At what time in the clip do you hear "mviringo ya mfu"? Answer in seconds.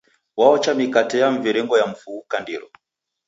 1.35-2.07